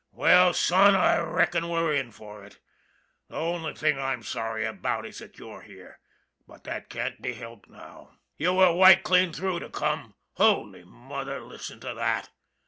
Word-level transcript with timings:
Well, 0.13 0.55
son, 0.55 0.95
I 0.95 1.19
reckon 1.19 1.69
we're 1.69 1.93
in 1.93 2.11
for 2.11 2.43
it. 2.43 2.57
The 3.29 3.35
only 3.35 3.75
thing 3.75 3.99
I'm 3.99 4.23
sorry 4.23 4.65
about 4.65 5.05
is 5.05 5.19
that 5.19 5.37
you're 5.37 5.61
here; 5.61 5.99
but 6.47 6.63
that 6.63 6.89
can't 6.89 7.21
be 7.21 7.33
helped 7.33 7.69
now. 7.69 8.17
You 8.35 8.53
were 8.55 8.73
white 8.73 9.03
clean 9.03 9.31
through 9.31 9.59
to 9.59 9.69
come 9.69 10.15
Holy 10.37 10.83
Mother, 10.83 11.39
listen 11.39 11.79
to 11.81 11.93
that 11.93 12.31